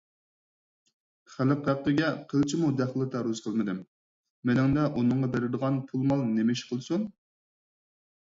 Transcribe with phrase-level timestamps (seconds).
[1.33, 3.83] خەلق ھەققىگە قىلچىمۇ دەخلى- تەرۇز قىلمىدىم،
[4.51, 7.07] مېنىڭدە ئۇنىڭغا بېرىدىغان پۇل- مال نېمە ئىش قىلسۇن؟